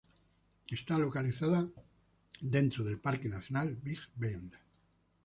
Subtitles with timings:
[0.67, 1.69] Está localizada
[2.41, 4.51] dentro del Parque nacional Big Bend.